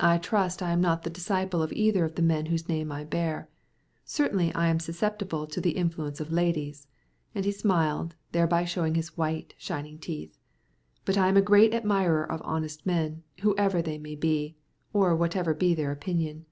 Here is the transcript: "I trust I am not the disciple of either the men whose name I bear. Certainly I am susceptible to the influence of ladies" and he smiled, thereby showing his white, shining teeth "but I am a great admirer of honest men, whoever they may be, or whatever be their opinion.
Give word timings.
"I 0.00 0.16
trust 0.16 0.62
I 0.62 0.70
am 0.72 0.80
not 0.80 1.02
the 1.02 1.10
disciple 1.10 1.60
of 1.60 1.70
either 1.74 2.08
the 2.08 2.22
men 2.22 2.46
whose 2.46 2.66
name 2.66 2.90
I 2.90 3.04
bear. 3.04 3.50
Certainly 4.02 4.54
I 4.54 4.68
am 4.68 4.80
susceptible 4.80 5.46
to 5.48 5.60
the 5.60 5.72
influence 5.72 6.18
of 6.18 6.32
ladies" 6.32 6.86
and 7.34 7.44
he 7.44 7.52
smiled, 7.52 8.14
thereby 8.32 8.64
showing 8.64 8.94
his 8.94 9.18
white, 9.18 9.52
shining 9.58 9.98
teeth 9.98 10.38
"but 11.04 11.18
I 11.18 11.28
am 11.28 11.36
a 11.36 11.42
great 11.42 11.74
admirer 11.74 12.24
of 12.24 12.40
honest 12.42 12.86
men, 12.86 13.22
whoever 13.42 13.82
they 13.82 13.98
may 13.98 14.14
be, 14.14 14.56
or 14.94 15.14
whatever 15.14 15.52
be 15.52 15.74
their 15.74 15.92
opinion. 15.92 16.46